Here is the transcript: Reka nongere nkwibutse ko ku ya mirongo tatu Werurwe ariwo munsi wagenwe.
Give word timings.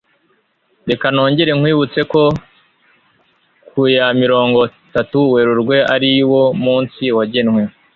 Reka 0.89 1.05
nongere 1.13 1.51
nkwibutse 1.57 1.99
ko 2.11 2.21
ku 3.69 3.81
ya 3.95 4.07
mirongo 4.21 4.59
tatu 4.93 5.17
Werurwe 5.33 5.77
ariwo 5.95 6.41
munsi 6.63 7.03
wagenwe. 7.17 7.61